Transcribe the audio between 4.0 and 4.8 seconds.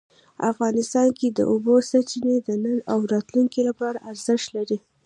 ارزښت لري.